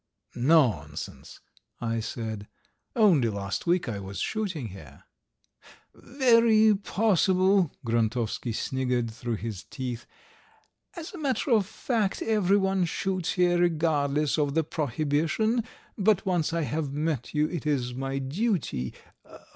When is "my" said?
17.93-18.17